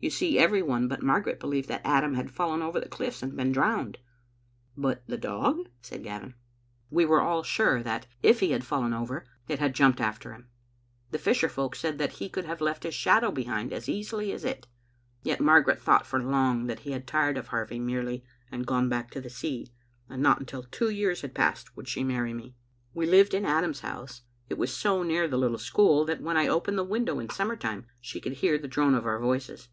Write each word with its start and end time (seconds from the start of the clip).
You 0.00 0.10
see, 0.10 0.38
every 0.38 0.62
one 0.62 0.86
but 0.86 1.02
Mar 1.02 1.20
garet 1.20 1.40
believed 1.40 1.66
that 1.70 1.84
Adam 1.84 2.14
had 2.14 2.30
fallen 2.30 2.62
over 2.62 2.78
the 2.78 2.88
cliffs 2.88 3.20
and 3.20 3.34
been 3.36 3.50
drowned. 3.50 3.98
"•* 4.00 4.02
But 4.76 5.04
the 5.08 5.18
dog?" 5.18 5.68
said 5.82 6.04
Gavin." 6.04 6.34
We 6.90 7.04
were 7.04 7.20
all 7.20 7.42
sure 7.42 7.82
that, 7.82 8.06
if 8.22 8.38
he 8.38 8.52
had 8.52 8.64
fallen 8.64 8.92
over, 8.92 9.26
it 9.48 9.58
had 9.58 9.74
jumped 9.74 10.00
after 10.00 10.32
him. 10.32 10.50
The 11.10 11.18
fisher 11.18 11.48
folk 11.48 11.74
said 11.74 11.98
that 11.98 12.12
he 12.12 12.28
could 12.28 12.44
have 12.44 12.60
left 12.60 12.84
his 12.84 12.94
shadow 12.94 13.32
behind 13.32 13.72
as 13.72 13.88
easily 13.88 14.30
as 14.30 14.44
it. 14.44 14.68
Yet 15.24 15.40
Mar 15.40 15.62
garet 15.64 15.80
thought 15.80 16.06
for 16.06 16.22
long 16.22 16.68
that 16.68 16.80
he 16.80 16.92
had 16.92 17.04
tired 17.08 17.36
of 17.36 17.48
Harvie 17.48 17.80
merely 17.80 18.22
and 18.52 18.64
gone 18.68 18.88
back 18.88 19.10
to 19.10 19.28
sea, 19.28 19.66
and 20.08 20.22
not 20.22 20.38
until 20.38 20.62
two 20.62 20.90
years 20.90 21.22
had 21.22 21.34
passed 21.34 21.76
would 21.76 21.88
she 21.88 22.04
marry 22.04 22.32
me. 22.32 22.54
We 22.94 23.06
lived 23.06 23.34
in 23.34 23.44
Adam's 23.44 23.80
house. 23.80 24.22
It 24.48 24.58
was 24.58 24.72
so 24.72 25.02
near 25.02 25.26
the 25.26 25.36
little 25.38 25.58
school 25.58 26.04
that 26.04 26.22
when 26.22 26.36
1 26.36 26.46
opened 26.46 26.78
the 26.78 26.84
window 26.84 27.18
in 27.18 27.30
summer 27.30 27.56
time 27.56 27.86
she 28.00 28.20
could 28.20 28.34
hear 28.34 28.58
the 28.58 28.68
drone 28.68 28.94
of 28.94 29.04
our 29.04 29.18
voices. 29.18 29.70